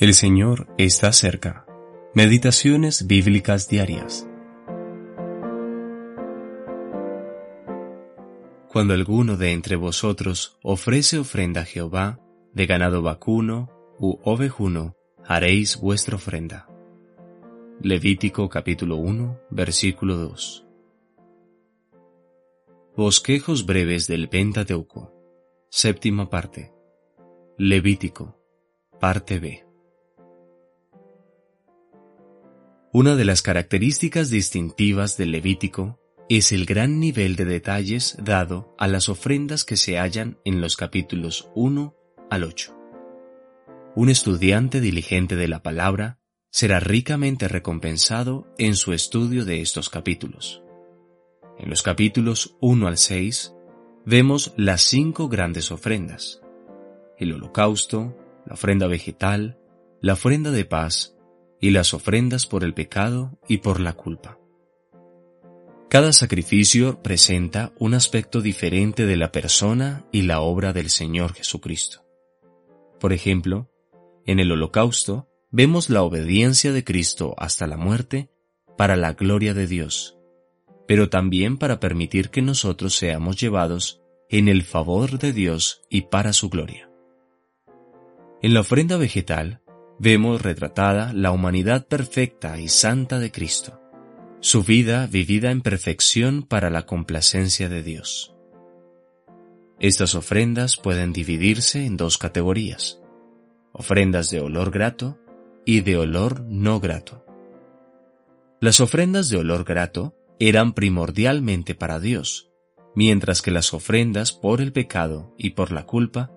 [0.00, 1.66] El Señor está cerca.
[2.14, 4.28] Meditaciones bíblicas diarias.
[8.68, 12.20] Cuando alguno de entre vosotros ofrece ofrenda a Jehová,
[12.52, 14.94] de ganado vacuno u ovejuno,
[15.26, 16.68] haréis vuestra ofrenda.
[17.82, 20.64] Levítico capítulo 1, versículo 2.
[22.96, 25.12] Bosquejos breves del Pentateuco.
[25.70, 26.72] Séptima parte.
[27.56, 28.38] Levítico,
[29.00, 29.67] parte B.
[32.90, 38.88] Una de las características distintivas del Levítico es el gran nivel de detalles dado a
[38.88, 41.94] las ofrendas que se hallan en los capítulos 1
[42.30, 42.74] al 8.
[43.94, 46.18] Un estudiante diligente de la palabra
[46.50, 50.62] será ricamente recompensado en su estudio de estos capítulos.
[51.58, 53.54] En los capítulos 1 al 6
[54.06, 56.40] vemos las cinco grandes ofrendas,
[57.18, 58.16] el holocausto,
[58.46, 59.58] la ofrenda vegetal,
[60.00, 61.17] la ofrenda de paz
[61.60, 64.38] y las ofrendas por el pecado y por la culpa.
[65.88, 72.04] Cada sacrificio presenta un aspecto diferente de la persona y la obra del Señor Jesucristo.
[73.00, 73.70] Por ejemplo,
[74.26, 78.30] en el holocausto vemos la obediencia de Cristo hasta la muerte
[78.76, 80.18] para la gloria de Dios,
[80.86, 86.34] pero también para permitir que nosotros seamos llevados en el favor de Dios y para
[86.34, 86.90] su gloria.
[88.42, 89.62] En la ofrenda vegetal
[89.98, 93.80] vemos retratada la humanidad perfecta y santa de Cristo,
[94.40, 98.34] su vida vivida en perfección para la complacencia de Dios.
[99.80, 103.00] Estas ofrendas pueden dividirse en dos categorías,
[103.72, 105.18] ofrendas de olor grato
[105.64, 107.24] y de olor no grato.
[108.60, 112.50] Las ofrendas de olor grato eran primordialmente para Dios,
[112.94, 116.32] mientras que las ofrendas por el pecado y por la culpa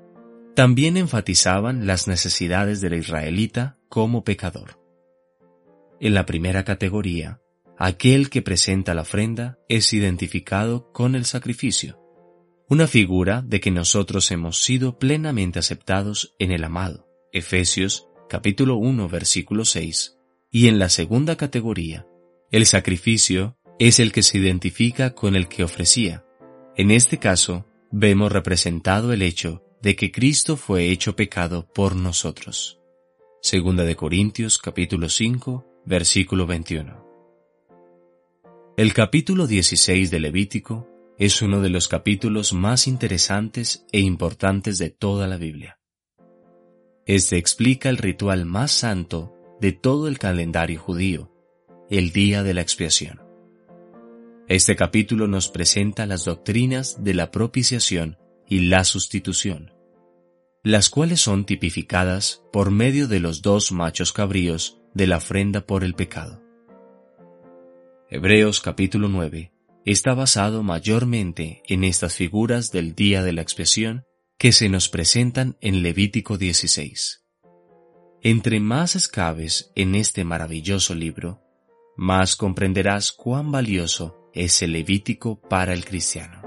[0.55, 4.79] también enfatizaban las necesidades del israelita como pecador.
[5.99, 7.41] En la primera categoría,
[7.77, 11.99] aquel que presenta la ofrenda es identificado con el sacrificio,
[12.67, 17.07] una figura de que nosotros hemos sido plenamente aceptados en el amado.
[17.33, 20.17] Efesios capítulo 1 versículo 6.
[20.51, 22.05] Y en la segunda categoría,
[22.49, 26.25] el sacrificio es el que se identifica con el que ofrecía.
[26.75, 32.79] En este caso, vemos representado el hecho de que Cristo fue hecho pecado por nosotros.
[33.41, 37.03] Segunda de Corintios capítulo 5 versículo 21.
[38.77, 40.87] El capítulo 16 de Levítico
[41.17, 45.79] es uno de los capítulos más interesantes e importantes de toda la Biblia.
[47.07, 51.31] Este explica el ritual más santo de todo el calendario judío,
[51.89, 53.21] el día de la expiación.
[54.47, 58.17] Este capítulo nos presenta las doctrinas de la propiciación
[58.51, 59.71] y la sustitución,
[60.61, 65.85] las cuales son tipificadas por medio de los dos machos cabríos de la ofrenda por
[65.85, 66.43] el pecado.
[68.09, 69.53] Hebreos capítulo 9
[69.85, 74.03] está basado mayormente en estas figuras del día de la expiación
[74.37, 77.23] que se nos presentan en Levítico 16.
[78.21, 81.41] Entre más escabes en este maravilloso libro,
[81.95, 86.40] más comprenderás cuán valioso es el Levítico para el cristiano.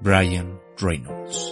[0.00, 1.45] Brian Reynolds